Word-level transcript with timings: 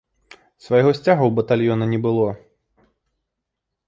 Свайго 0.67 0.93
сцяга 0.99 1.21
ў 1.25 1.31
батальёна 1.39 1.85
не 1.93 1.99
было. 2.05 2.31